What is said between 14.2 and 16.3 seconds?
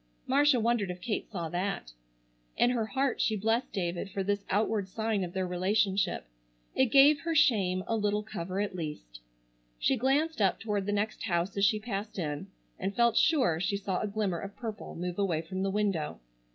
of purple move away from the window.